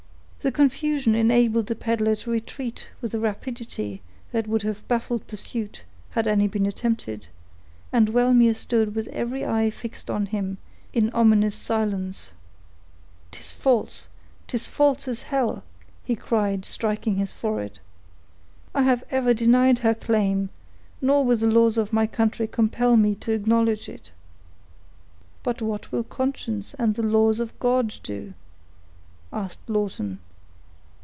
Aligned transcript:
The 0.43 0.51
confusion 0.51 1.13
enabled 1.13 1.67
the 1.67 1.75
peddler 1.75 2.15
to 2.15 2.31
retreat 2.31 2.87
with 2.99 3.13
a 3.13 3.19
rapidity 3.19 4.01
that 4.31 4.47
would 4.47 4.63
have 4.63 4.87
baffled 4.87 5.27
pursuit, 5.27 5.83
had 6.09 6.27
any 6.27 6.47
been 6.47 6.65
attempted, 6.65 7.27
and 7.93 8.09
Wellmere 8.09 8.55
stood 8.55 8.95
with 8.95 9.07
every 9.09 9.45
eye 9.45 9.69
fixed 9.69 10.09
on 10.09 10.25
him, 10.25 10.57
in 10.93 11.11
ominous 11.11 11.55
silence. 11.55 12.31
"'Tis 13.29 13.51
false—'tis 13.51 14.65
false 14.65 15.07
as 15.07 15.21
hell!" 15.21 15.61
he 16.03 16.15
cried, 16.15 16.65
striking 16.65 17.17
his 17.17 17.31
forehead. 17.31 17.77
"I 18.73 18.81
have 18.81 19.03
ever 19.11 19.35
denied 19.35 19.77
her 19.85 19.93
claim; 19.93 20.49
nor 21.03 21.23
will 21.23 21.37
the 21.37 21.45
laws 21.51 21.77
of 21.77 21.93
my 21.93 22.07
country 22.07 22.47
compel 22.47 22.97
me 22.97 23.13
to 23.13 23.31
acknowledge 23.31 23.87
it." 23.87 24.11
"But 25.43 25.61
what 25.61 25.91
will 25.91 26.03
conscience 26.03 26.73
and 26.73 26.95
the 26.95 27.03
laws 27.05 27.39
of 27.39 27.59
God 27.59 27.93
do?" 28.01 28.33
asked 29.31 29.69
Lawton. 29.69 30.17